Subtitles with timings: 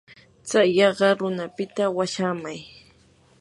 [0.47, 2.59] tsay yaqa runapita washaamay.